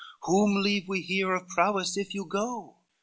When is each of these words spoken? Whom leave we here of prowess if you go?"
Whom 0.23 0.63
leave 0.63 0.87
we 0.87 1.01
here 1.01 1.31
of 1.35 1.47
prowess 1.47 1.95
if 1.95 2.15
you 2.15 2.25
go?" 2.25 2.77